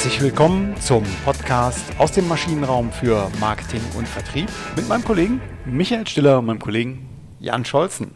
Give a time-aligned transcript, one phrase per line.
[0.00, 6.06] Herzlich willkommen zum Podcast aus dem Maschinenraum für Marketing und Vertrieb mit meinem Kollegen Michael
[6.06, 7.06] Stiller und meinem Kollegen
[7.38, 8.12] Jan Scholzen.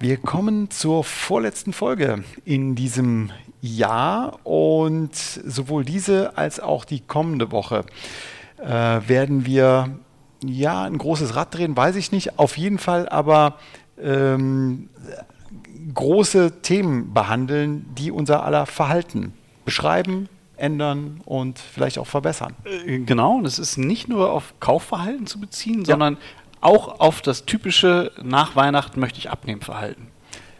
[0.00, 7.52] Wir kommen zur vorletzten Folge in diesem Jahr und sowohl diese als auch die kommende
[7.52, 7.84] Woche
[8.56, 9.98] äh, werden wir
[10.42, 13.58] ja ein großes Rad drehen, weiß ich nicht, auf jeden Fall aber
[14.02, 14.88] ähm,
[15.92, 19.34] große Themen behandeln, die unser aller Verhalten
[19.66, 22.54] beschreiben, ändern und vielleicht auch verbessern.
[22.64, 25.86] Äh, genau, und es ist nicht nur auf Kaufverhalten zu beziehen, ja.
[25.86, 26.18] sondern
[26.60, 30.08] auch auf das typische nach Weihnachten möchte ich abnehmen Verhalten.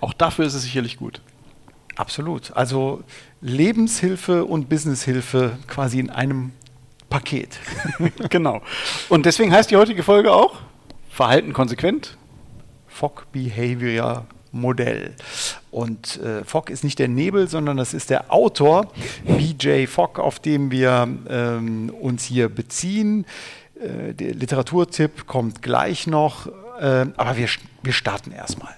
[0.00, 1.20] Auch dafür ist es sicherlich gut.
[1.96, 2.52] Absolut.
[2.54, 3.02] Also
[3.40, 6.52] Lebenshilfe und Businesshilfe quasi in einem
[7.08, 7.58] Paket.
[8.30, 8.62] genau.
[9.08, 10.60] Und deswegen heißt die heutige Folge auch
[11.10, 12.18] Verhalten konsequent.
[12.86, 14.26] Fog Behavior
[14.60, 15.14] Modell.
[15.70, 18.92] Und äh, Fogg ist nicht der Nebel, sondern das ist der Autor,
[19.24, 23.26] BJ Fogg, auf dem wir ähm, uns hier beziehen.
[23.80, 26.46] Äh, der Literaturtipp kommt gleich noch,
[26.80, 27.48] äh, aber wir,
[27.82, 28.74] wir starten erstmal.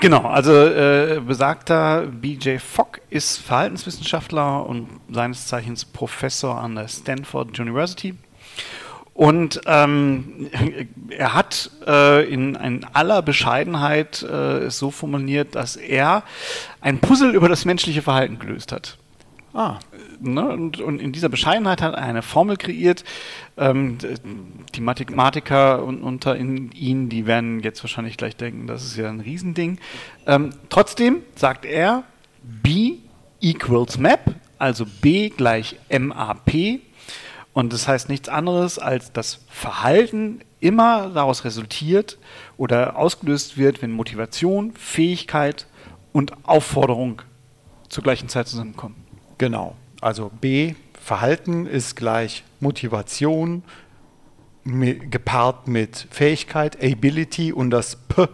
[0.00, 7.58] Genau, also äh, besagter BJ Fogg ist Verhaltenswissenschaftler und seines Zeichens Professor an der Stanford
[7.60, 8.14] University
[9.20, 10.48] und ähm,
[11.10, 16.22] er hat äh, in, in, aller Bescheidenheit äh, es so formuliert, dass er
[16.80, 18.96] ein Puzzle über das menschliche Verhalten gelöst hat.
[19.52, 19.78] Ah.
[20.20, 20.48] Ne?
[20.48, 23.04] Und, und, in dieser Bescheidenheit hat er eine Formel kreiert.
[23.58, 23.98] Ähm,
[24.74, 29.10] die Mathematiker un, unter in, ihnen, die werden jetzt wahrscheinlich gleich denken, das ist ja
[29.10, 29.80] ein Riesending.
[30.26, 32.04] Ähm, trotzdem sagt er,
[32.42, 32.94] B
[33.42, 36.80] equals Map, also B gleich MAP
[37.52, 42.18] und das heißt nichts anderes, als dass Verhalten immer daraus resultiert
[42.56, 45.66] oder ausgelöst wird, wenn Motivation, Fähigkeit
[46.12, 47.22] und Aufforderung
[47.88, 48.96] zur gleichen Zeit zusammenkommen.
[49.38, 49.74] Genau.
[50.00, 53.62] Also B, Verhalten ist gleich Motivation,
[54.64, 58.28] gepaart mit Fähigkeit, Ability und das P,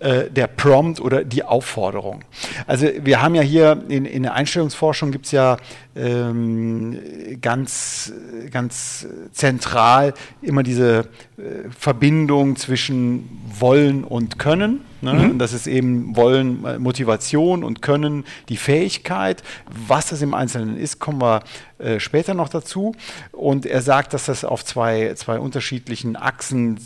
[0.00, 2.24] äh, der Prompt oder die Aufforderung.
[2.66, 5.58] Also wir haben ja hier in, in der Einstellungsforschung gibt es ja
[5.94, 6.98] ähm,
[7.42, 8.12] ganz,
[8.50, 13.28] ganz zentral immer diese äh, Verbindung zwischen
[13.58, 14.80] Wollen und Können.
[15.02, 15.12] Ne?
[15.12, 15.38] Mhm.
[15.38, 19.42] Das ist eben Wollen, äh, Motivation und Können, die Fähigkeit.
[19.86, 21.42] Was das im Einzelnen ist, kommen wir
[21.78, 22.94] äh, später noch dazu.
[23.32, 26.78] Und er sagt, dass das auf zwei, zwei unterschiedlichen Achsen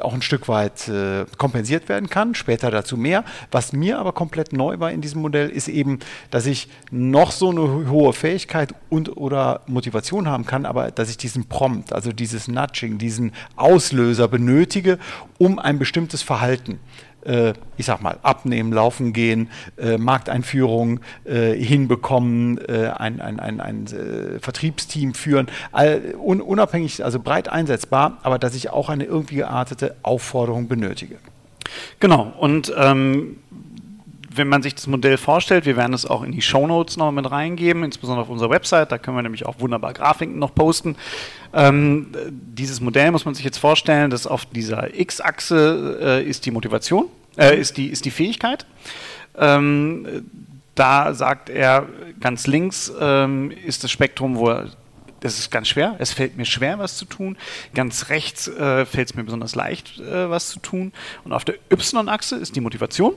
[0.00, 2.34] auch ein Stück weit äh, kompensiert werden kann.
[2.34, 3.24] Später dazu mehr.
[3.50, 5.98] Was mir aber komplett neu war in diesem Modell, ist eben,
[6.30, 11.16] dass ich noch so eine hohe Fähigkeit und oder Motivation haben kann, aber dass ich
[11.16, 14.98] diesen Prompt, also dieses Nudging, diesen Auslöser benötige,
[15.38, 16.80] um ein bestimmtes Verhalten
[17.76, 23.86] ich sag mal, abnehmen, laufen gehen, äh, Markteinführung äh, hinbekommen, äh, ein, ein, ein, ein
[23.86, 25.48] äh, Vertriebsteam führen,
[26.18, 31.16] unabhängig, also breit einsetzbar, aber dass ich auch eine irgendwie geartete Aufforderung benötige.
[32.00, 33.36] Genau, und ähm,
[34.36, 37.30] wenn man sich das Modell vorstellt, wir werden es auch in die Shownotes noch mit
[37.30, 40.96] reingeben, insbesondere auf unserer Website, da können wir nämlich auch wunderbar Grafiken noch posten.
[41.52, 46.50] Ähm, dieses Modell muss man sich jetzt vorstellen, dass auf dieser X-Achse äh, ist die
[46.50, 47.06] Motivation,
[47.36, 48.66] äh, ist, die, ist die Fähigkeit.
[49.36, 50.26] Ähm,
[50.74, 51.86] da sagt er,
[52.20, 54.68] ganz links ähm, ist das Spektrum, wo er
[55.20, 55.96] das ist ganz schwer.
[56.00, 57.38] Es fällt mir schwer, was zu tun.
[57.72, 60.92] Ganz rechts äh, fällt es mir besonders leicht, äh, was zu tun.
[61.24, 63.14] Und auf der Y-Achse ist die Motivation.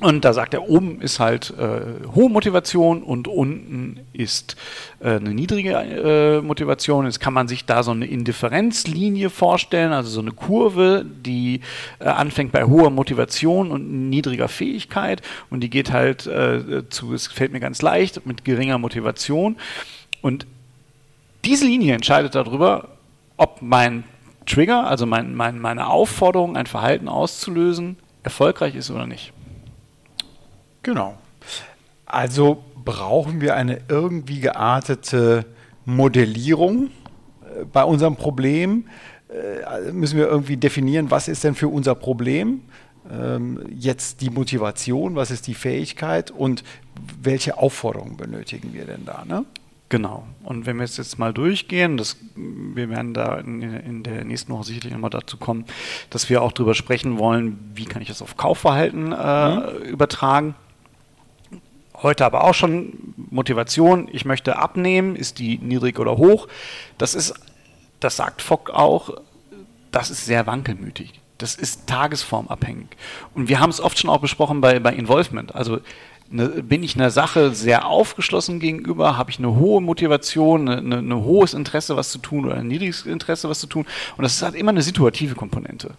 [0.00, 4.56] Und da sagt er, oben ist halt äh, hohe Motivation und unten ist
[4.98, 7.04] äh, eine niedrige äh, Motivation.
[7.04, 11.60] Jetzt kann man sich da so eine Indifferenzlinie vorstellen, also so eine Kurve, die
[12.00, 17.28] äh, anfängt bei hoher Motivation und niedriger Fähigkeit und die geht halt äh, zu, es
[17.28, 19.56] fällt mir ganz leicht, mit geringer Motivation.
[20.20, 20.46] Und
[21.44, 22.88] diese Linie entscheidet darüber,
[23.36, 24.02] ob mein
[24.46, 29.32] Trigger, also mein, mein, meine Aufforderung, ein Verhalten auszulösen, erfolgreich ist oder nicht.
[30.82, 31.16] Genau.
[32.06, 35.46] Also brauchen wir eine irgendwie geartete
[35.84, 38.86] Modellierung äh, bei unserem Problem.
[39.28, 42.62] Äh, müssen wir irgendwie definieren, was ist denn für unser Problem?
[43.10, 46.62] Ähm, jetzt die Motivation, was ist die Fähigkeit und
[47.20, 49.24] welche Aufforderungen benötigen wir denn da?
[49.26, 49.44] Ne?
[49.88, 50.24] Genau.
[50.44, 54.50] Und wenn wir jetzt, jetzt mal durchgehen, das, wir werden da in, in der nächsten
[54.52, 55.66] Woche sicherlich nochmal dazu kommen,
[56.08, 59.82] dass wir auch darüber sprechen wollen, wie kann ich das auf Kaufverhalten äh, mhm.
[59.82, 60.54] übertragen.
[62.02, 66.48] Heute aber auch schon Motivation, ich möchte abnehmen, ist die niedrig oder hoch?
[66.98, 67.34] Das ist,
[68.00, 69.10] das sagt Fock auch,
[69.92, 71.20] das ist sehr wankelmütig.
[71.38, 72.88] Das ist tagesformabhängig.
[73.34, 75.54] Und wir haben es oft schon auch besprochen bei, bei Involvement.
[75.54, 75.78] Also
[76.30, 81.02] ne, bin ich einer Sache sehr aufgeschlossen gegenüber, habe ich eine hohe Motivation, ein ne,
[81.02, 83.86] ne hohes Interesse, was zu tun oder ein niedriges Interesse, was zu tun.
[84.16, 85.94] Und das hat immer eine situative Komponente.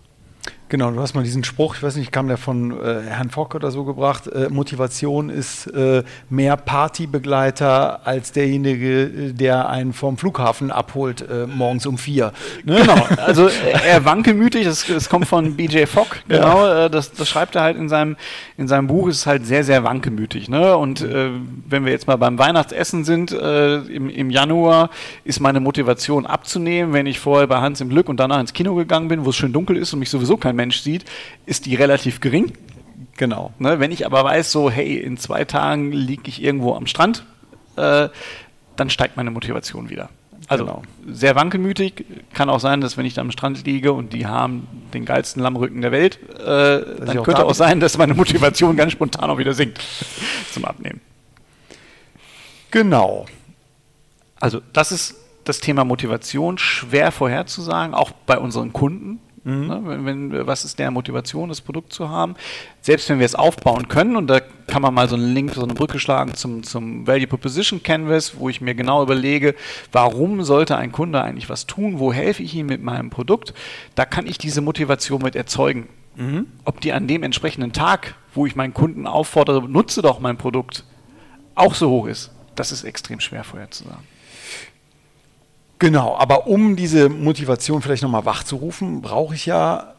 [0.73, 3.53] Genau, du hast mal diesen Spruch, ich weiß nicht, kam der von äh, Herrn Fock
[3.53, 10.17] oder so gebracht, äh, Motivation ist äh, mehr Partybegleiter als derjenige, äh, der einen vom
[10.17, 12.33] Flughafen abholt äh, morgens um vier.
[12.63, 12.77] Ne?
[12.77, 16.89] Genau, also äh, er wankelmütig, das, das kommt von BJ Fogg, genau, ja.
[16.89, 18.15] das, das, schreibt er halt in seinem,
[18.57, 20.49] in seinem Buch, ist halt sehr, sehr wankelmütig.
[20.49, 20.75] Ne?
[20.75, 24.89] Und wenn wir jetzt mal beim Weihnachtsessen sind, im, im Januar,
[25.23, 28.73] ist meine Motivation abzunehmen, wenn ich vorher bei Hans im Glück und danach ins Kino
[28.73, 31.03] gegangen bin, wo es schön dunkel ist und mich sowieso kein Mensch Mensch sieht,
[31.45, 32.53] ist die relativ gering.
[33.17, 33.53] Genau.
[33.59, 37.25] Ne, wenn ich aber weiß, so, hey, in zwei Tagen liege ich irgendwo am Strand,
[37.75, 38.07] äh,
[38.75, 40.09] dann steigt meine Motivation wieder.
[40.47, 40.81] Also genau.
[41.07, 42.05] sehr wankelmütig.
[42.33, 45.41] Kann auch sein, dass wenn ich da am Strand liege und die haben den geilsten
[45.41, 49.37] Lammrücken der Welt, äh, dann auch könnte auch sein, dass meine Motivation ganz spontan auch
[49.37, 49.81] wieder sinkt
[50.51, 51.01] zum Abnehmen.
[52.71, 53.25] Genau.
[54.39, 59.19] Also das ist das Thema Motivation schwer vorherzusagen, auch bei unseren Kunden.
[59.45, 59.67] Mhm.
[59.67, 62.35] Ne, wenn, wenn, was ist der Motivation, das Produkt zu haben?
[62.81, 65.63] Selbst wenn wir es aufbauen können, und da kann man mal so einen Link, so
[65.63, 69.55] eine Brücke schlagen zum, zum Value Proposition Canvas, wo ich mir genau überlege,
[69.91, 71.99] warum sollte ein Kunde eigentlich was tun?
[71.99, 73.53] Wo helfe ich ihm mit meinem Produkt?
[73.95, 75.89] Da kann ich diese Motivation mit erzeugen.
[76.15, 76.47] Mhm.
[76.63, 80.85] Ob die an dem entsprechenden Tag, wo ich meinen Kunden auffordere, nutze doch mein Produkt,
[81.55, 84.12] auch so hoch ist, das ist extrem schwer vorherzusagen.
[85.83, 89.95] Genau, aber um diese Motivation vielleicht nochmal wachzurufen, brauche ich ja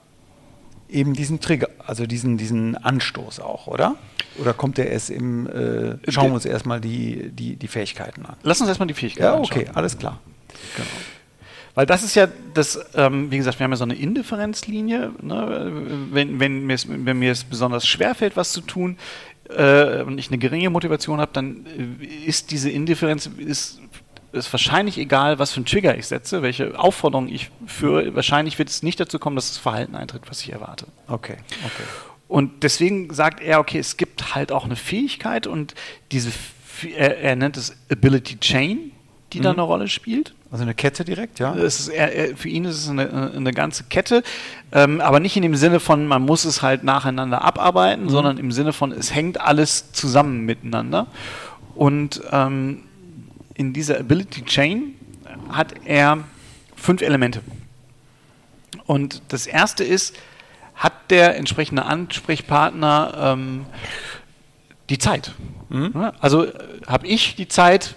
[0.89, 3.97] eben diesen Trigger, also diesen, diesen Anstoß auch, oder?
[4.39, 8.37] Oder kommt der erst im, äh, schauen wir uns erstmal die, die, die Fähigkeiten an.
[8.45, 9.77] Lass uns erstmal die Fähigkeiten Ja, okay, anschauen.
[9.77, 10.21] alles klar.
[10.75, 10.89] Genau.
[11.75, 15.11] Weil das ist ja das, ähm, wie gesagt, wir haben ja so eine Indifferenzlinie.
[15.21, 15.71] Ne?
[16.13, 18.97] Wenn, wenn, mir es, wenn mir es besonders schwer fällt, was zu tun,
[19.51, 21.67] äh, und ich eine geringe Motivation habe, dann
[22.01, 23.81] äh, ist diese Indifferenz ist
[24.35, 28.15] ist wahrscheinlich egal, was für einen Trigger ich setze, welche Aufforderung ich führe.
[28.15, 30.87] Wahrscheinlich wird es nicht dazu kommen, dass das Verhalten eintritt, was ich erwarte.
[31.09, 31.85] Okay, okay.
[32.29, 35.75] Und deswegen sagt er, okay, es gibt halt auch eine Fähigkeit und
[36.11, 36.33] diese,
[36.97, 38.93] er, er nennt es Ability Chain,
[39.33, 39.43] die mhm.
[39.43, 40.35] da eine Rolle spielt.
[40.51, 41.53] Also eine Kette direkt, ja?
[41.53, 44.23] Ist, er, für ihn ist es eine, eine ganze Kette,
[44.73, 48.09] ähm, aber nicht in dem Sinne von, man muss es halt nacheinander abarbeiten, mhm.
[48.09, 51.09] sondern im Sinne von, es hängt alles zusammen miteinander.
[51.75, 52.85] Und ähm,
[53.55, 54.95] in dieser Ability Chain
[55.49, 56.25] hat er
[56.77, 57.41] fünf Elemente.
[58.87, 60.17] Und das erste ist,
[60.75, 63.67] hat der entsprechende Ansprechpartner ähm,
[64.91, 65.33] die Zeit?
[65.69, 66.13] Mhm.
[66.21, 66.53] Also äh,
[66.87, 67.95] habe ich die Zeit,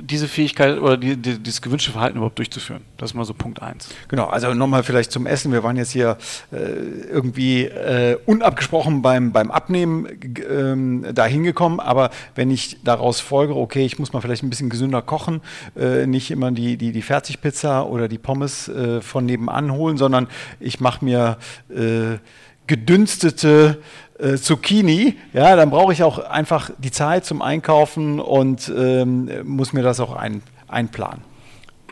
[0.00, 2.82] diese Fähigkeit oder die, die, dieses gewünschte Verhalten überhaupt durchzuführen.
[2.96, 3.88] Das ist mal so Punkt eins.
[4.08, 5.52] Genau, also nochmal vielleicht zum Essen.
[5.52, 6.18] Wir waren jetzt hier
[6.52, 13.58] äh, irgendwie äh, unabgesprochen beim, beim Abnehmen äh, da hingekommen, aber wenn ich daraus folgere,
[13.58, 15.40] okay, ich muss mal vielleicht ein bisschen gesünder kochen,
[15.76, 20.28] äh, nicht immer die, die, die Fertigpizza oder die Pommes äh, von nebenan holen, sondern
[20.58, 21.38] ich mache mir
[21.70, 22.18] äh,
[22.66, 23.78] gedünstete
[24.20, 29.72] äh, Zucchini, ja, dann brauche ich auch einfach die Zeit zum Einkaufen und ähm, muss
[29.72, 31.22] mir das auch ein, einplanen.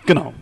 [0.07, 0.33] Genau,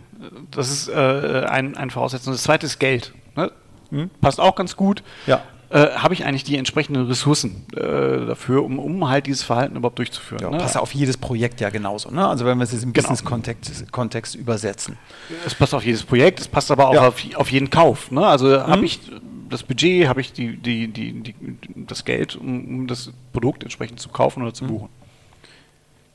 [0.51, 2.33] das ist äh, ein, ein Voraussetzung.
[2.33, 3.13] Das zweite ist Geld.
[3.35, 3.51] Ne?
[3.89, 4.09] Hm?
[4.21, 5.03] Passt auch ganz gut.
[5.25, 5.41] Ja.
[5.69, 9.99] Äh, habe ich eigentlich die entsprechenden Ressourcen äh, dafür, um, um halt dieses Verhalten überhaupt
[9.99, 10.41] durchzuführen.
[10.41, 10.59] Ja, ne?
[10.59, 12.09] Passt auf jedes Projekt ja genauso.
[12.09, 12.25] Ne?
[12.25, 13.09] Also wenn wir es jetzt im genau.
[13.09, 14.97] Business-Kontext Kontext übersetzen.
[15.45, 17.07] Es passt auf jedes Projekt, es passt aber auch ja.
[17.09, 18.11] auf, auf jeden Kauf.
[18.11, 18.25] Ne?
[18.25, 18.67] Also mhm.
[18.67, 19.01] habe ich
[19.49, 21.35] das Budget, habe ich die, die, die, die,
[21.75, 24.67] das Geld, um, um, das Produkt entsprechend zu kaufen oder zu mhm.
[24.69, 24.89] buchen.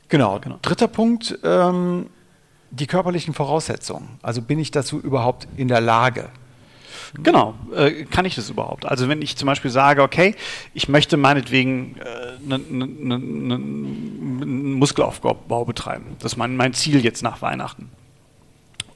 [0.09, 0.39] Genau.
[0.41, 0.59] genau.
[0.62, 2.07] Dritter Punkt, ähm,
[2.71, 4.19] die körperlichen Voraussetzungen.
[4.23, 6.31] Also bin ich dazu überhaupt in der Lage?
[7.15, 8.87] Genau, äh, kann ich das überhaupt?
[8.87, 10.35] Also wenn ich zum Beispiel sage, okay,
[10.73, 16.17] ich möchte meinetwegen äh, einen ne, ne, ne, Muskelaufbau betreiben.
[16.21, 17.91] Das ist mein, mein Ziel jetzt nach Weihnachten.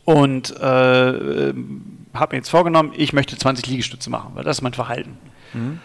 [0.06, 1.52] Und äh,
[2.14, 5.18] habe mir jetzt vorgenommen, ich möchte 20 Liegestütze machen, weil das ist mein Verhalten.
[5.52, 5.80] Mhm.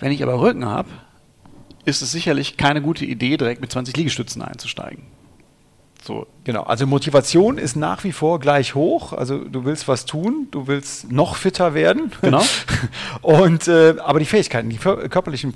[0.00, 0.88] Wenn ich aber Rücken habe,
[1.84, 5.04] ist es sicherlich keine gute Idee, direkt mit 20 Liegestützen einzusteigen.
[6.04, 6.26] So.
[6.44, 9.12] Genau, also Motivation ist nach wie vor gleich hoch.
[9.12, 12.12] Also du willst was tun, du willst noch fitter werden.
[12.20, 12.42] Genau.
[13.22, 15.54] Und, äh, aber die Fähigkeiten, die körperlichen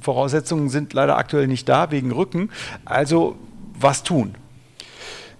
[0.00, 2.50] Voraussetzungen sind leider aktuell nicht da wegen Rücken.
[2.84, 3.36] Also
[3.78, 4.36] was tun?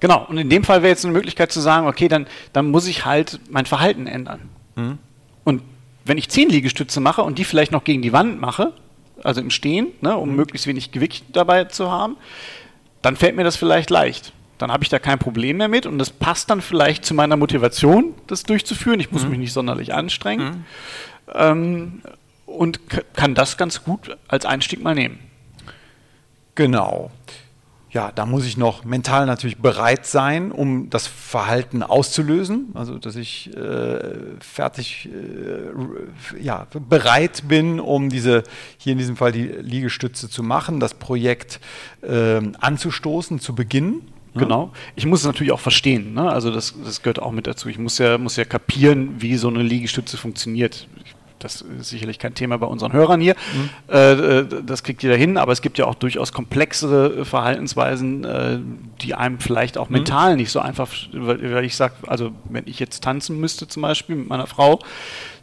[0.01, 2.87] Genau, und in dem Fall wäre jetzt eine Möglichkeit zu sagen, okay, dann, dann muss
[2.87, 4.49] ich halt mein Verhalten ändern.
[4.77, 4.99] Mhm.
[5.45, 5.63] Und
[6.05, 8.73] wenn ich zehn Liegestütze mache und die vielleicht noch gegen die Wand mache,
[9.23, 10.37] also im Stehen, ne, um mhm.
[10.37, 12.17] möglichst wenig Gewicht dabei zu haben,
[13.03, 14.33] dann fällt mir das vielleicht leicht.
[14.59, 17.37] Dann habe ich da kein Problem mehr mit und das passt dann vielleicht zu meiner
[17.37, 19.01] Motivation, das durchzuführen.
[19.01, 19.31] Ich muss mhm.
[19.31, 20.65] mich nicht sonderlich anstrengen
[21.27, 21.33] mhm.
[21.35, 22.03] ähm,
[22.47, 22.81] und
[23.15, 25.19] kann das ganz gut als Einstieg mal nehmen.
[26.55, 27.11] Genau.
[27.95, 32.73] Ja, da muss ich noch mental natürlich bereit sein, um das Verhalten auszulösen.
[32.75, 34.01] Also, dass ich äh,
[34.41, 38.43] fertig, äh, ja, bereit bin, um diese,
[38.79, 41.61] hier in diesem Fall die Liegestütze zu machen, das Projekt
[42.03, 44.03] äh, anzustoßen, zu beginnen.
[44.35, 44.73] Genau.
[44.97, 46.15] Ich muss es natürlich auch verstehen.
[46.15, 46.29] Ne?
[46.29, 47.69] Also das, das gehört auch mit dazu.
[47.69, 50.89] Ich muss ja, muss ja kapieren, wie so eine Liegestütze funktioniert.
[51.45, 53.37] Das ist sicherlich kein Thema bei unseren Hörern hier.
[53.55, 53.95] Mhm.
[53.95, 58.59] Äh, das kriegt jeder hin, aber es gibt ja auch durchaus komplexere Verhaltensweisen, äh,
[59.03, 59.97] die einem vielleicht auch mhm.
[59.97, 64.17] mental nicht so einfach, weil ich sage, also wenn ich jetzt tanzen müsste zum Beispiel
[64.17, 64.79] mit meiner Frau,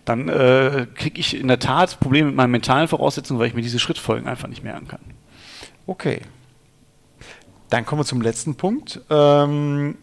[0.04, 3.62] dann äh, kriege ich in der Tat Probleme mit meinen mentalen Voraussetzungen, weil ich mir
[3.62, 5.02] diese Schrittfolgen einfach nicht merken kann.
[5.86, 6.22] Okay.
[7.70, 9.02] Dann kommen wir zum letzten Punkt.
[9.12, 9.98] Ähm,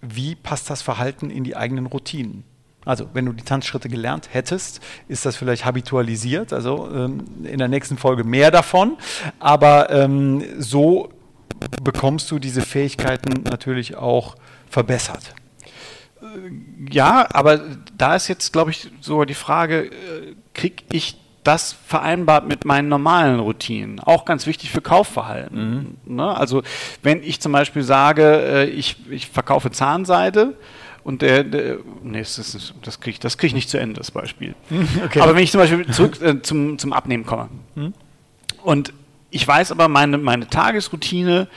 [0.00, 2.44] wie passt das Verhalten in die eigenen Routinen?
[2.90, 6.52] Also, wenn du die Tanzschritte gelernt hättest, ist das vielleicht habitualisiert.
[6.52, 8.96] Also ähm, in der nächsten Folge mehr davon.
[9.38, 11.10] Aber ähm, so
[11.82, 14.34] bekommst du diese Fähigkeiten natürlich auch
[14.68, 15.34] verbessert.
[16.90, 17.60] Ja, aber
[17.96, 22.88] da ist jetzt, glaube ich, sogar die Frage, äh, kriege ich das vereinbart mit meinen
[22.88, 24.00] normalen Routinen.
[24.00, 25.96] Auch ganz wichtig für Kaufverhalten.
[26.04, 26.16] Mhm.
[26.16, 26.36] Ne?
[26.36, 26.62] Also
[27.02, 30.54] wenn ich zum Beispiel sage, äh, ich, ich verkaufe Zahnseide
[31.10, 34.12] und der, der nee, das, ist, das kriege ich, krieg ich nicht zu Ende, das
[34.12, 34.54] Beispiel.
[35.04, 35.20] Okay.
[35.20, 37.94] Aber wenn ich zum Beispiel zurück äh, zum, zum Abnehmen komme mhm.
[38.62, 38.92] und
[39.30, 41.48] ich weiß aber, meine, meine Tagesroutine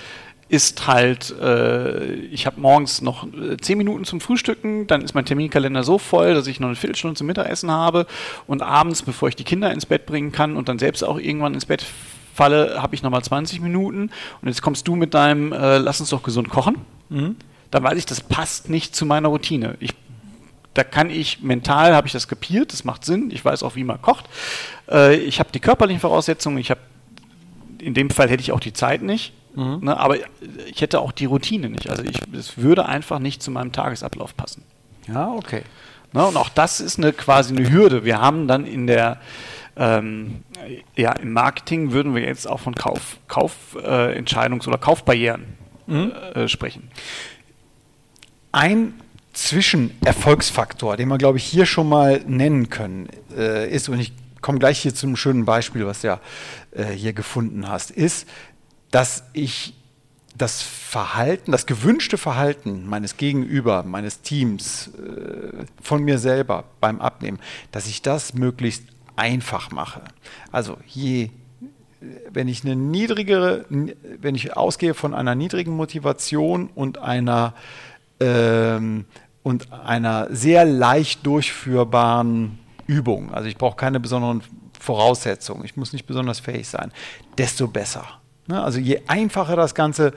[0.50, 5.26] ist halt, äh, ich habe morgens noch äh, zehn Minuten zum Frühstücken, dann ist mein
[5.26, 8.08] Terminkalender so voll, dass ich noch eine Viertelstunde zum Mittagessen habe
[8.48, 11.54] und abends, bevor ich die Kinder ins Bett bringen kann und dann selbst auch irgendwann
[11.54, 11.86] ins Bett
[12.34, 14.10] falle, habe ich nochmal 20 Minuten
[14.42, 16.78] und jetzt kommst du mit deinem äh, Lass uns doch gesund kochen.
[17.10, 17.36] Mhm.
[17.74, 19.78] Dann weiß ich, das passt nicht zu meiner Routine.
[19.80, 19.96] Ich
[20.76, 23.84] da kann ich mental, habe ich das kapiert, das macht Sinn, ich weiß auch, wie
[23.84, 24.26] man kocht.
[24.90, 26.82] Äh, ich habe die körperlichen Voraussetzungen, ich habe,
[27.80, 29.34] in dem Fall hätte ich auch die Zeit nicht.
[29.56, 29.80] Mhm.
[29.82, 31.90] Ne, aber ich hätte auch die Routine nicht.
[31.90, 34.64] Also ich, es würde einfach nicht zu meinem Tagesablauf passen.
[35.08, 35.62] Ja, okay.
[36.12, 38.04] Ne, und auch das ist eine quasi eine Hürde.
[38.04, 39.20] Wir haben dann in der
[39.76, 40.44] ähm,
[40.96, 45.46] ja, im Marketing würden wir jetzt auch von Kauf, Kaufentscheidungs- äh, oder Kaufbarrieren
[45.88, 46.12] mhm.
[46.34, 46.90] äh, sprechen.
[48.54, 48.94] Ein
[49.34, 54.60] Zwischenerfolgsfaktor, den wir, glaube ich, hier schon mal nennen können, äh, ist, und ich komme
[54.60, 56.20] gleich hier zum schönen Beispiel, was du ja
[56.72, 58.28] äh, hier gefunden hast, ist,
[58.92, 59.74] dass ich
[60.38, 67.40] das Verhalten, das gewünschte Verhalten meines Gegenüber, meines Teams, äh, von mir selber beim Abnehmen,
[67.72, 68.84] dass ich das möglichst
[69.16, 70.02] einfach mache.
[70.52, 71.32] Also je
[72.30, 77.54] wenn ich eine niedrigere, wenn ich ausgehe von einer niedrigen Motivation und einer
[78.24, 79.06] ähm,
[79.44, 84.42] und einer sehr leicht durchführbaren Übung, also ich brauche keine besonderen
[84.80, 86.92] Voraussetzungen, ich muss nicht besonders fähig sein,
[87.38, 88.06] desto besser.
[88.46, 90.12] Ne, also je einfacher das Ganze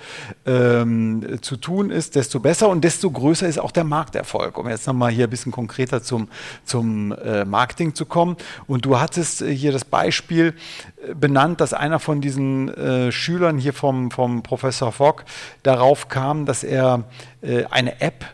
[0.46, 4.58] ähm, zu tun ist, desto besser und desto größer ist auch der Markterfolg.
[4.58, 6.26] Um jetzt nochmal hier ein bisschen konkreter zum,
[6.64, 8.36] zum äh, Marketing zu kommen.
[8.66, 10.54] Und du hattest äh, hier das Beispiel
[11.08, 15.22] äh, benannt, dass einer von diesen äh, Schülern hier vom, vom Professor Fogg
[15.62, 17.04] darauf kam, dass er
[17.42, 18.24] äh, eine App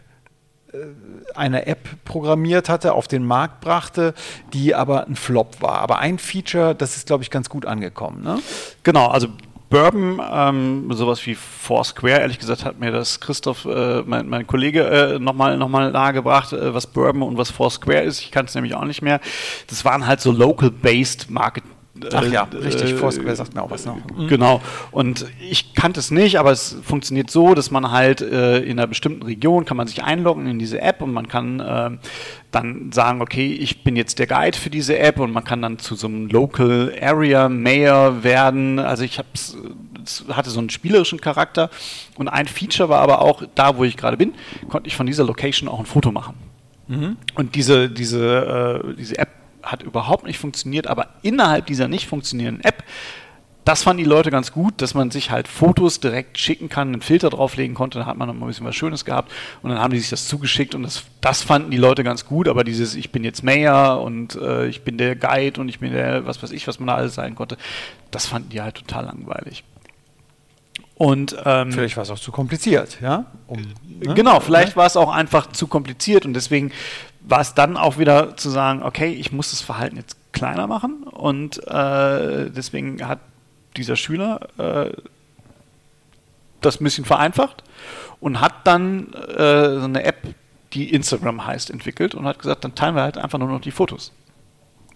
[1.34, 4.14] eine App programmiert hatte, auf den Markt brachte,
[4.54, 5.80] die aber ein Flop war.
[5.80, 8.22] Aber ein Feature, das ist, glaube ich, ganz gut angekommen.
[8.22, 8.38] Ne?
[8.82, 9.28] Genau, also
[9.72, 14.82] Bourbon, ähm, sowas wie Foursquare, ehrlich gesagt, hat mir das Christoph, äh, mein, mein, Kollege,
[14.82, 18.20] äh, nochmal noch mal nahegebracht, äh, was Bourbon und was Foursquare ist.
[18.20, 19.18] Ich kann es nämlich auch nicht mehr.
[19.68, 21.64] Das waren halt so local-based Market
[22.12, 23.96] Ach ja, äh, richtig, Foursquare sagt mir auch was noch.
[24.16, 24.28] Mhm.
[24.28, 24.62] Genau.
[24.90, 28.86] Und ich kannte es nicht, aber es funktioniert so, dass man halt äh, in einer
[28.86, 31.90] bestimmten Region kann man sich einloggen in diese App und man kann äh,
[32.50, 35.78] dann sagen, okay, ich bin jetzt der Guide für diese App und man kann dann
[35.78, 38.78] zu so einem Local Area Mayor werden.
[38.78, 39.56] Also ich habe es
[40.30, 41.70] hatte so einen spielerischen Charakter
[42.16, 44.34] und ein Feature war aber auch da, wo ich gerade bin,
[44.68, 46.34] konnte ich von dieser Location auch ein Foto machen.
[46.88, 47.16] Mhm.
[47.34, 49.28] Und diese, diese, äh, diese App
[49.62, 52.84] hat überhaupt nicht funktioniert, aber innerhalb dieser nicht funktionierenden App,
[53.64, 57.00] das fanden die Leute ganz gut, dass man sich halt Fotos direkt schicken kann, einen
[57.00, 59.30] Filter drauflegen konnte, dann hat man noch mal ein bisschen was Schönes gehabt
[59.62, 62.48] und dann haben die sich das zugeschickt und das, das fanden die Leute ganz gut,
[62.48, 65.92] aber dieses ich bin jetzt Mayor und äh, ich bin der Guide und ich bin
[65.92, 67.56] der, was weiß ich, was man da alles sein konnte,
[68.10, 69.62] das fanden die halt total langweilig.
[70.94, 73.26] Und, ähm, vielleicht war es auch zu kompliziert, ja?
[73.48, 74.14] Um, ne?
[74.14, 76.70] Genau, vielleicht war es auch einfach zu kompliziert und deswegen
[77.24, 81.04] war es dann auch wieder zu sagen, okay, ich muss das Verhalten jetzt kleiner machen
[81.04, 83.20] und äh, deswegen hat
[83.76, 84.92] dieser Schüler äh,
[86.60, 87.62] das ein bisschen vereinfacht
[88.20, 90.34] und hat dann äh, so eine App,
[90.72, 93.70] die Instagram heißt, entwickelt und hat gesagt, dann teilen wir halt einfach nur noch die
[93.70, 94.12] Fotos.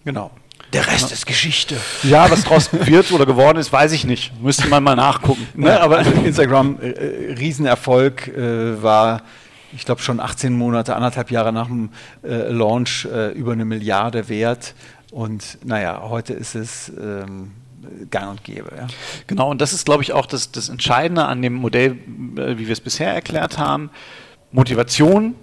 [0.03, 0.31] Genau.
[0.73, 1.77] Der Rest ist Geschichte.
[2.03, 4.33] Ja, was draus wird oder geworden ist, weiß ich nicht.
[4.41, 5.47] Müsste man mal nachgucken.
[5.55, 5.79] Ne?
[5.79, 9.21] Aber also Instagram, äh, äh, Riesenerfolg, äh, war,
[9.73, 11.89] ich glaube, schon 18 Monate, anderthalb Jahre nach dem
[12.23, 14.75] äh, Launch äh, über eine Milliarde wert.
[15.11, 17.51] Und naja, heute ist es ähm,
[18.09, 18.71] gang und gäbe.
[18.75, 18.87] Ja.
[19.27, 21.97] Genau, und das ist, glaube ich, auch das, das Entscheidende an dem Modell,
[22.35, 23.89] äh, wie wir es bisher erklärt haben.
[24.51, 25.35] Motivation,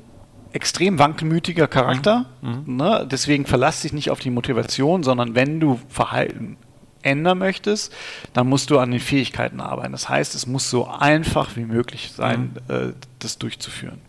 [0.53, 2.27] extrem wankelmütiger Charakter.
[2.43, 2.77] Mhm.
[2.77, 3.07] Ne?
[3.11, 6.57] Deswegen verlass dich nicht auf die Motivation, sondern wenn du Verhalten
[7.03, 7.93] ändern möchtest,
[8.33, 9.93] dann musst du an den Fähigkeiten arbeiten.
[9.93, 12.75] Das heißt, es muss so einfach wie möglich sein, mhm.
[12.75, 14.01] äh, das durchzuführen.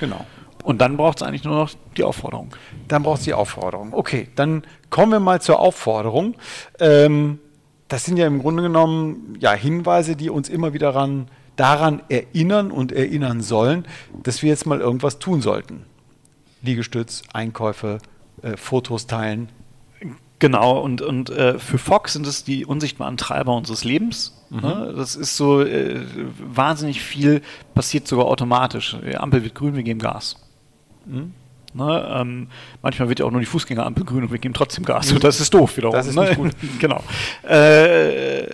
[0.00, 0.26] Genau.
[0.62, 2.48] Und dann braucht es eigentlich nur noch die Aufforderung.
[2.88, 3.92] Dann braucht es die Aufforderung.
[3.92, 6.34] Okay, dann kommen wir mal zur Aufforderung.
[6.80, 7.38] Ähm,
[7.88, 12.72] das sind ja im Grunde genommen ja, Hinweise, die uns immer wieder ran, daran erinnern
[12.72, 13.86] und erinnern sollen,
[14.22, 15.84] dass wir jetzt mal irgendwas tun sollten.
[16.62, 17.98] Liegestütz, Einkäufe,
[18.42, 19.50] äh, Fotos teilen.
[20.38, 24.35] Genau, und, und äh, für Fox sind es die unsichtbaren Treiber unseres Lebens.
[24.50, 24.60] Mhm.
[24.60, 24.94] Ne?
[24.96, 26.00] Das ist so äh,
[26.38, 27.42] wahnsinnig viel,
[27.74, 28.96] passiert sogar automatisch.
[29.06, 30.36] Die Ampel wird grün, wir geben Gas.
[31.04, 31.32] Mhm.
[31.74, 32.48] Ne, ähm,
[32.80, 35.12] manchmal wird ja auch nur die Fußgängerampel grün und wir geben trotzdem Gas.
[35.12, 35.94] Und das ist doof wiederum.
[35.94, 36.22] Das ist ne?
[36.22, 36.52] nicht gut.
[36.78, 37.02] genau.
[37.42, 38.46] Äh,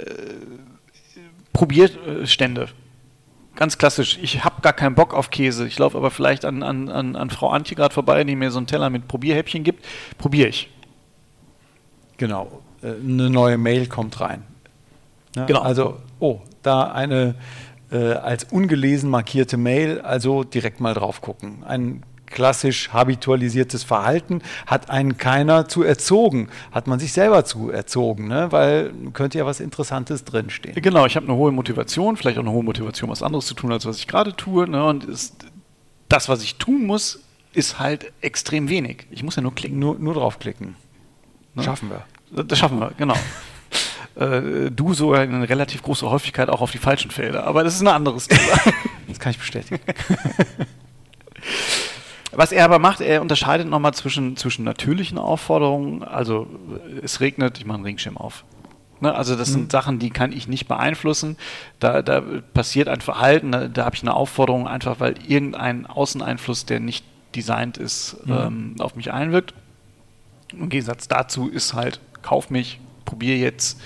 [1.53, 2.69] Probierstände.
[3.55, 4.19] Ganz klassisch.
[4.21, 5.69] Ich habe gar keinen Bock auf Käse.
[5.69, 8.59] Ich laufe aber vielleicht an, an, an, an Frau Antje gerade vorbei, die mir so
[8.59, 9.85] einen Teller mit Probierhäppchen gibt.
[10.19, 10.69] Probiere ich.
[12.17, 12.63] Genau.
[12.83, 14.43] Äh, eine neue Mail kommt rein.
[15.37, 15.61] Ja, genau.
[15.61, 17.35] Also, oh, da eine
[17.91, 21.63] äh, als ungelesen markierte Mail, also direkt mal drauf gucken.
[21.65, 28.27] Ein klassisch habitualisiertes Verhalten hat einen keiner zu erzogen, hat man sich selber zu erzogen,
[28.29, 28.51] ne?
[28.51, 30.75] weil könnte ja was Interessantes drinstehen.
[30.81, 33.71] Genau, ich habe eine hohe Motivation, vielleicht auch eine hohe Motivation, was anderes zu tun,
[33.71, 34.69] als was ich gerade tue.
[34.69, 34.83] Ne?
[34.85, 35.47] Und ist,
[36.09, 37.21] das, was ich tun muss,
[37.53, 39.07] ist halt extrem wenig.
[39.11, 39.79] Ich muss ja nur klicken.
[39.79, 40.75] Nur, nur draufklicken.
[41.55, 41.63] Ne?
[41.63, 42.45] Schaffen wir.
[42.45, 43.17] Das schaffen wir, genau.
[44.17, 47.81] Äh, du so eine relativ große Häufigkeit auch auf die falschen Felder, aber das ist
[47.81, 48.59] ein anderes Thema.
[49.09, 49.81] das kann ich bestätigen.
[52.35, 56.47] Was er aber macht, er unterscheidet nochmal zwischen, zwischen natürlichen Aufforderungen, also
[57.03, 58.45] es regnet, ich mache einen Regenschirm auf.
[59.01, 59.15] Ne?
[59.15, 59.53] Also das mhm.
[59.53, 61.37] sind Sachen, die kann ich nicht beeinflussen.
[61.79, 62.23] Da, da
[62.55, 67.05] passiert ein Verhalten, da, da habe ich eine Aufforderung, einfach weil irgendein Außeneinfluss, der nicht
[67.35, 68.33] designt ist, mhm.
[68.33, 69.53] ähm, auf mich einwirkt.
[70.53, 72.81] Im Gegensatz dazu ist halt, kauf mich,
[73.13, 73.79] probier jetzt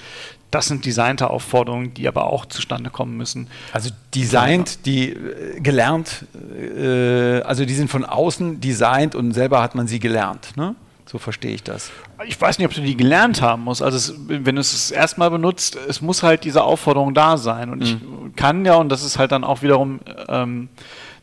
[0.52, 3.48] das sind designte Aufforderungen, die aber auch zustande kommen müssen.
[3.72, 6.24] Also designt, die äh, gelernt,
[6.56, 10.56] äh, also die sind von außen designt und selber hat man sie gelernt.
[10.56, 10.76] Ne?
[11.04, 11.90] So verstehe ich das.
[12.26, 13.82] Ich weiß nicht, ob du die gelernt haben musst.
[13.82, 17.70] Also es, wenn du es erstmal benutzt, es muss halt diese Aufforderung da sein.
[17.70, 18.30] Und mhm.
[18.30, 20.68] ich kann ja, und das ist halt dann auch wiederum ähm,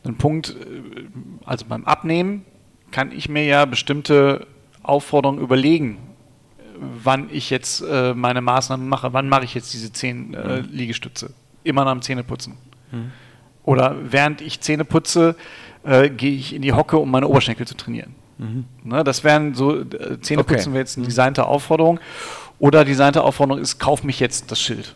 [0.05, 1.07] ein Punkt, äh,
[1.45, 2.45] also beim Abnehmen
[2.91, 4.45] kann ich mir ja bestimmte
[4.83, 5.97] Aufforderungen überlegen
[7.03, 9.13] wann ich jetzt äh, meine Maßnahmen mache.
[9.13, 10.69] Wann mache ich jetzt diese zehn äh, mhm.
[10.71, 11.33] Liegestütze?
[11.63, 12.57] Immer nach dem Zähneputzen.
[12.91, 13.11] Mhm.
[13.63, 15.35] Oder während ich Zähne putze,
[15.83, 18.15] äh, gehe ich in die Hocke, um meine Oberschenkel zu trainieren.
[18.37, 18.65] Mhm.
[18.83, 20.73] Ne, das wären so, äh, Zähneputzen okay.
[20.73, 21.09] wäre jetzt eine mhm.
[21.09, 21.99] designte Aufforderung.
[22.59, 24.95] Oder designte Aufforderung ist, kauf mich jetzt das Schild.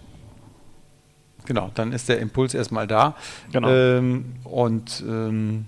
[1.46, 3.16] Genau, dann ist der Impuls erstmal da.
[3.52, 3.70] Genau.
[3.70, 5.66] Ähm, und ähm,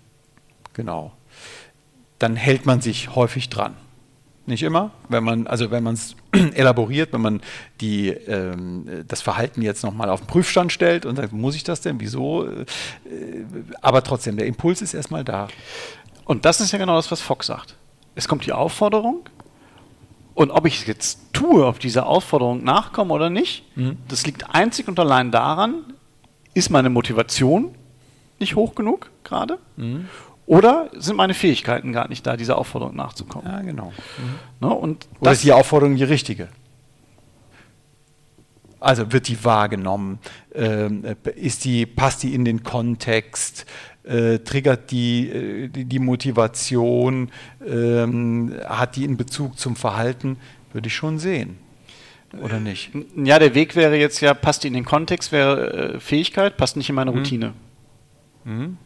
[0.73, 1.13] genau.
[2.19, 3.75] Dann hält man sich häufig dran.
[4.49, 6.15] Nicht immer, wenn man, also wenn man es
[6.55, 7.41] elaboriert, wenn man
[7.81, 11.81] die, ähm, das Verhalten jetzt nochmal auf den Prüfstand stellt und sagt, muss ich das
[11.81, 12.47] denn, wieso?
[12.47, 12.65] Äh,
[13.81, 15.49] aber trotzdem, der Impuls ist erstmal da.
[16.25, 17.75] Und das ist ja genau das, was Fox sagt.
[18.15, 19.29] Es kommt die Aufforderung
[20.33, 23.97] und ob ich es jetzt tue, ob dieser Aufforderung nachkomme oder nicht, mhm.
[24.07, 25.83] das liegt einzig und allein daran,
[26.55, 27.75] ist meine Motivation
[28.39, 29.59] nicht hoch genug gerade?
[29.77, 30.09] Mhm.
[30.49, 33.47] Oder sind meine Fähigkeiten gar nicht da, dieser Aufforderung nachzukommen?
[33.47, 33.93] Ja, genau.
[34.17, 34.67] Mhm.
[34.67, 34.73] Ne?
[34.73, 36.47] Und Oder ist die Aufforderung die richtige?
[38.79, 40.17] Also wird die wahrgenommen?
[40.55, 41.03] Ähm,
[41.35, 43.67] ist die, passt die in den Kontext?
[44.03, 47.29] Äh, triggert die, äh, die, die, Motivation?
[47.63, 50.37] Ähm, hat die in Bezug zum Verhalten?
[50.73, 51.59] Würde ich schon sehen.
[52.41, 52.89] Oder nicht?
[53.15, 56.75] Ja, der Weg wäre jetzt ja, passt die in den Kontext, wäre äh, Fähigkeit, passt
[56.75, 57.17] nicht in meine mhm.
[57.17, 57.53] Routine.
[58.45, 58.77] Mhm.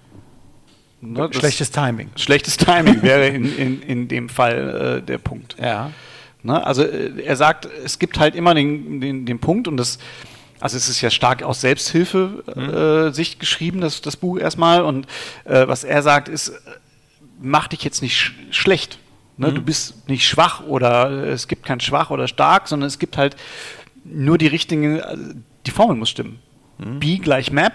[1.06, 2.10] Ne, schlechtes Timing.
[2.16, 5.58] Schlechtes Timing wäre in, in, in dem Fall äh, der Punkt.
[5.62, 5.92] Ja.
[6.44, 10.00] Ne, also äh, er sagt, es gibt halt immer den, den, den Punkt und das,
[10.62, 13.38] also es ist ja stark aus Selbsthilfe-Sicht mhm.
[13.38, 14.82] äh, geschrieben, das, das Buch erstmal.
[14.82, 15.08] Und
[15.44, 16.54] äh, was er sagt, ist,
[17.42, 18.98] mach dich jetzt nicht sch schlecht.
[19.36, 19.50] Ne?
[19.50, 19.56] Mhm.
[19.56, 23.18] Du bist nicht schwach oder äh, es gibt kein schwach oder stark, sondern es gibt
[23.18, 23.36] halt
[24.06, 25.34] nur die richtige, also
[25.66, 26.40] die Formel muss stimmen.
[26.78, 27.00] Mhm.
[27.00, 27.74] B gleich Map,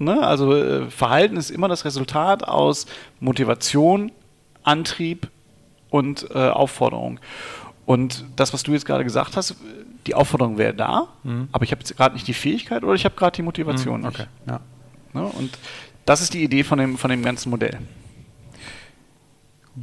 [0.00, 0.26] Ne?
[0.26, 2.86] Also äh, Verhalten ist immer das Resultat aus
[3.20, 4.10] Motivation,
[4.62, 5.28] Antrieb
[5.90, 7.20] und äh, Aufforderung.
[7.84, 9.56] Und das, was du jetzt gerade gesagt hast,
[10.06, 11.48] die Aufforderung wäre da, mhm.
[11.52, 14.06] aber ich habe jetzt gerade nicht die Fähigkeit oder ich habe gerade die Motivation mhm,
[14.06, 14.22] okay.
[14.22, 14.48] nicht.
[14.48, 14.60] Ja.
[15.12, 15.26] Ne?
[15.26, 15.58] Und
[16.06, 17.78] das ist die Idee von dem, von dem ganzen Modell.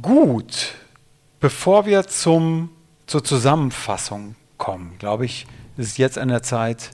[0.02, 0.74] Gut.
[1.38, 2.70] Bevor wir zum,
[3.06, 6.90] zur Zusammenfassung kommen, glaube ich, ist es jetzt an der Zeit,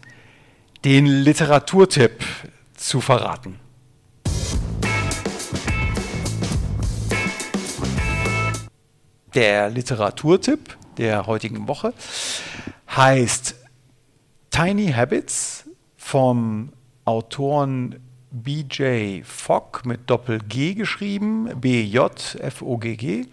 [0.85, 2.23] den Literaturtipp
[2.85, 3.59] zu verraten.
[9.35, 11.95] Der Literaturtipp der heutigen Woche
[12.95, 13.57] heißt
[14.51, 15.65] Tiny Habits
[15.97, 16.73] vom
[17.07, 23.27] Autoren BJ Fogg mit Doppel-G geschrieben, B-J-F-O-G-G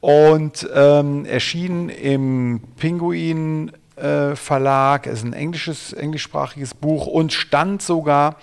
[0.00, 3.70] und ähm, erschienen im Pinguin
[4.00, 8.36] äh, Verlag, es ist ein englisches, englischsprachiges Buch und stand sogar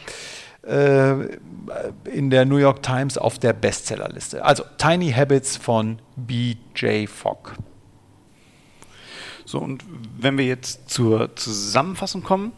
[0.63, 1.13] äh,
[2.05, 4.43] in der New York Times auf der Bestsellerliste.
[4.43, 7.09] Also Tiny Habits von B.J.
[7.09, 7.53] Fogg.
[9.45, 9.83] So, und
[10.17, 12.51] wenn wir jetzt zur Zusammenfassung kommen,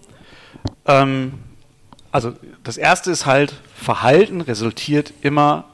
[0.86, 1.34] ähm,
[2.12, 2.34] also
[2.64, 5.66] das erste ist halt, Verhalten resultiert immer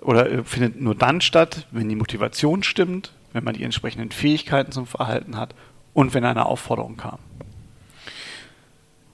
[0.00, 4.72] oder äh, findet nur dann statt, wenn die Motivation stimmt, wenn man die entsprechenden Fähigkeiten
[4.72, 5.54] zum Verhalten hat
[5.94, 7.18] und wenn eine Aufforderung kam.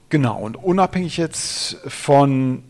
[0.08, 2.64] Genau, und unabhängig jetzt von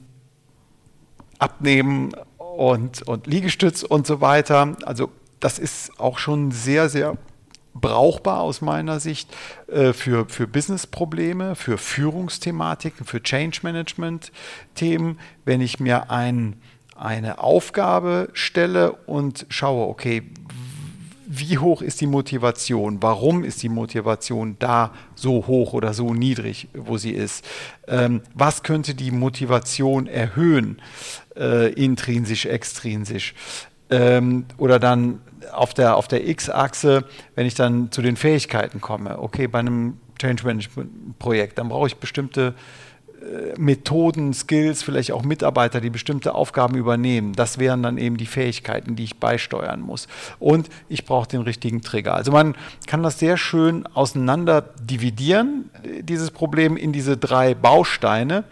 [1.39, 7.17] Abnehmen und, und Liegestütz und so weiter, also das ist auch schon sehr, sehr
[7.73, 9.35] brauchbar aus meiner Sicht
[9.69, 16.61] äh, für, für Business-Probleme, für Führungsthematiken, für Change-Management-Themen, wenn ich mir ein,
[16.95, 20.25] eine Aufgabe stelle und schaue, okay,
[21.33, 23.01] wie hoch ist die Motivation?
[23.03, 27.47] Warum ist die Motivation da so hoch oder so niedrig, wo sie ist?
[27.87, 30.83] Ähm, was könnte die Motivation erhöhen,
[31.37, 33.35] äh, intrinsisch, extrinsisch?
[33.91, 35.21] Ähm, oder dann
[35.53, 37.05] auf der, auf der X-Achse,
[37.37, 41.87] wenn ich dann zu den Fähigkeiten komme, okay, bei einem Change Management Projekt, dann brauche
[41.87, 42.90] ich bestimmte äh,
[43.59, 47.35] Methoden, Skills, vielleicht auch Mitarbeiter, die bestimmte Aufgaben übernehmen.
[47.35, 50.09] Das wären dann eben die Fähigkeiten, die ich beisteuern muss.
[50.39, 52.15] Und ich brauche den richtigen Trigger.
[52.15, 52.57] Also man
[52.87, 55.71] kann das sehr schön auseinander dividieren,
[56.03, 58.45] dieses Problem in diese drei Bausteine.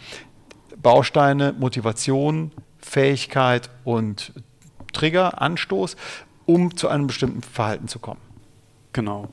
[0.77, 4.33] Bausteine Motivation, Fähigkeit und
[4.93, 5.97] Trigger, Anstoß,
[6.47, 8.21] um zu einem bestimmten Verhalten zu kommen.
[8.93, 9.29] Genau.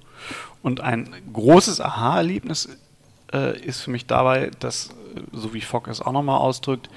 [0.62, 2.70] Und ein großes Aha-Erlebnis
[3.32, 4.90] äh, ist für mich dabei, dass
[5.32, 6.90] so wie Fogg es auch nochmal ausdrückt,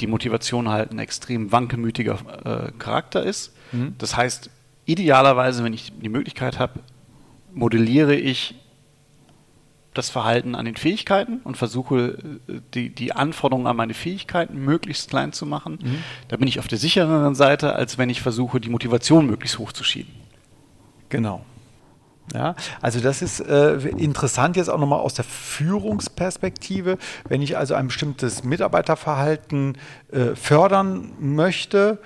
[0.00, 3.54] die Motivation halt ein extrem wankelmütiger äh, Charakter ist.
[3.72, 3.94] Mhm.
[3.98, 4.50] Das heißt,
[4.86, 6.80] idealerweise, wenn ich die Möglichkeit habe,
[7.52, 8.54] modelliere ich
[9.94, 15.10] das Verhalten an den Fähigkeiten und versuche, äh, die, die Anforderungen an meine Fähigkeiten möglichst
[15.10, 15.78] klein zu machen.
[15.82, 15.98] Mhm.
[16.28, 19.72] Da bin ich auf der sichereren Seite, als wenn ich versuche, die Motivation möglichst hoch
[19.72, 20.14] zu schieben.
[21.08, 21.44] Genau.
[22.32, 26.96] Ja, also das ist äh, interessant jetzt auch nochmal aus der Führungsperspektive.
[27.28, 29.76] Wenn ich also ein bestimmtes Mitarbeiterverhalten
[30.12, 31.98] äh, fördern möchte,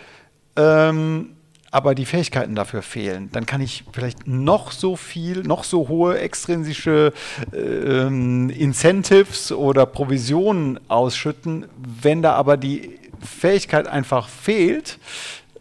[0.57, 1.31] ähm,
[1.71, 6.19] aber die Fähigkeiten dafür fehlen, dann kann ich vielleicht noch so viel, noch so hohe
[6.19, 7.13] extrinsische
[7.53, 11.67] äh, Incentives oder Provisionen ausschütten.
[11.77, 14.99] Wenn da aber die Fähigkeit einfach fehlt,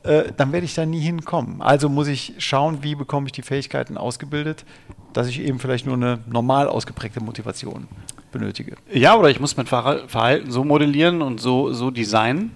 [0.03, 1.61] äh, dann werde ich da nie hinkommen.
[1.61, 4.65] Also muss ich schauen, wie bekomme ich die Fähigkeiten ausgebildet,
[5.13, 7.87] dass ich eben vielleicht nur eine normal ausgeprägte Motivation
[8.31, 8.75] benötige.
[8.91, 12.51] Ja, oder ich muss mein Verhalten so modellieren und so, so designen,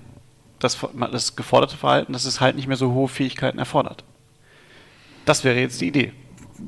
[0.60, 0.78] das,
[1.12, 4.04] das geforderte Verhalten, dass es halt nicht mehr so hohe Fähigkeiten erfordert.
[5.26, 6.14] Das wäre jetzt die Idee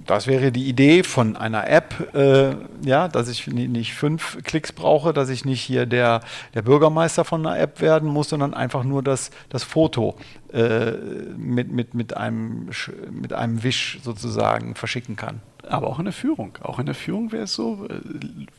[0.05, 5.13] das wäre die Idee von einer App, äh, ja, dass ich nicht fünf Klicks brauche,
[5.13, 6.21] dass ich nicht hier der,
[6.53, 10.15] der Bürgermeister von einer App werden muss, sondern einfach nur das, das Foto
[10.53, 10.91] äh,
[11.37, 12.69] mit, mit, mit, einem,
[13.11, 15.41] mit einem Wisch sozusagen verschicken kann.
[15.67, 16.57] Aber auch in der Führung.
[16.61, 17.93] Auch in der Führung wäre es so, äh,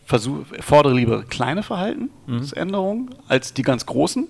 [0.04, 3.14] versuch, fordere lieber kleine Verhaltensänderungen mhm.
[3.28, 4.28] als die ganz großen.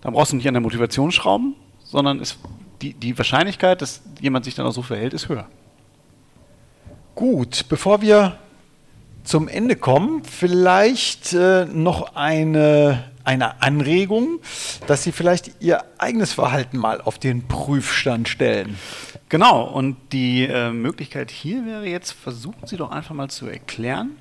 [0.00, 2.38] Dann brauchst du nicht an der Motivation schrauben, sondern ist
[2.82, 5.46] die, die Wahrscheinlichkeit, dass jemand sich dann auch so verhält, ist höher.
[7.14, 8.38] Gut, bevor wir
[9.22, 14.40] zum Ende kommen, vielleicht äh, noch eine, eine Anregung,
[14.86, 18.78] dass Sie vielleicht Ihr eigenes Verhalten mal auf den Prüfstand stellen.
[19.28, 24.16] Genau, und die äh, Möglichkeit hier wäre jetzt, versuchen Sie doch einfach mal zu erklären,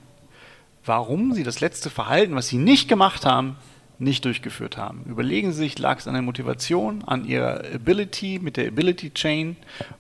[0.86, 3.56] warum Sie das letzte Verhalten, was Sie nicht gemacht haben,
[4.00, 5.06] nicht durchgeführt haben.
[5.08, 9.56] Überlegen Sie sich, lag es an der Motivation, an Ihrer Ability mit der Ability Chain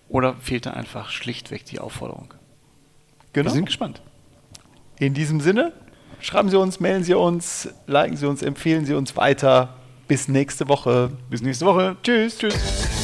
[0.10, 2.34] oder fehlte einfach schlichtweg die Aufforderung?
[3.34, 3.50] Genau.
[3.50, 4.02] Wir sind gespannt.
[5.00, 5.74] In diesem Sinne,
[6.20, 9.76] schreiben Sie uns, melden Sie uns, liken Sie uns, empfehlen Sie uns weiter.
[10.08, 11.12] Bis nächste Woche.
[11.30, 11.96] Bis nächste Woche.
[12.04, 12.38] Tschüss.
[12.38, 13.00] Tschüss.